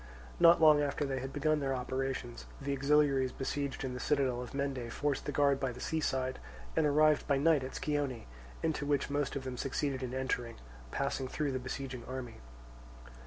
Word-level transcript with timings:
Not 0.39 0.59
long 0.59 0.81
after 0.81 1.05
they 1.05 1.19
had 1.19 1.31
begun 1.31 1.59
their 1.59 1.75
operations, 1.75 2.47
the 2.59 2.75
auxiliaries 2.75 3.31
besieged 3.31 3.83
in 3.83 3.93
the 3.93 3.99
citadel 3.99 4.41
of 4.41 4.55
Mende 4.55 4.91
forced 4.91 5.25
the 5.25 5.31
guard 5.31 5.59
by 5.59 5.71
the 5.71 5.79
sea 5.79 5.99
side 5.99 6.39
and 6.75 6.87
arrived 6.87 7.27
by 7.27 7.37
night 7.37 7.63
at 7.63 7.73
Scione, 7.75 8.25
into 8.63 8.83
which 8.87 9.11
most 9.11 9.35
of 9.35 9.43
them 9.43 9.57
succeeded 9.57 10.01
in 10.01 10.15
entering, 10.15 10.55
passing 10.89 11.27
through 11.27 11.51
the 11.51 11.59
besieging 11.59 12.03
army. 12.05 12.37